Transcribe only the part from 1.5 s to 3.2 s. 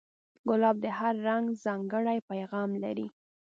ځانګړی پیغام لري.